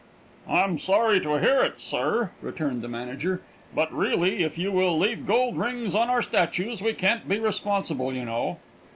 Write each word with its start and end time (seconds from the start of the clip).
"I'm 0.49 0.79
sorry 0.79 1.19
to 1.19 1.35
hear 1.37 1.61
it, 1.61 1.79
sir," 1.79 2.31
returned 2.41 2.81
the 2.81 2.87
manager; 2.87 3.43
"but 3.75 3.93
really, 3.93 4.41
if 4.41 4.57
you 4.57 4.71
will 4.71 4.97
leave 4.97 5.27
gold 5.27 5.59
rings 5.59 5.93
on 5.93 6.09
our 6.09 6.23
statues, 6.23 6.81
we 6.81 6.93
can't 6.95 7.29
be 7.29 7.37
responsible, 7.37 8.11
you 8.11 8.25
know." 8.25 8.57